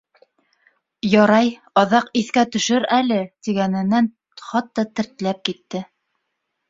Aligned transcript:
Ярай, 1.09 1.51
аҙаҡ 1.81 2.09
иҫкә 2.23 2.45
төшөр 2.55 2.87
әле... 2.97 3.21
—тигәненән 3.29 4.09
хатта 4.49 4.87
тертләп 5.01 5.45
китте. 5.51 5.85